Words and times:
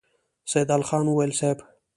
سيدال 0.51 0.81
خان 0.87 1.05
وويل: 1.09 1.31
صېب! 1.39 1.57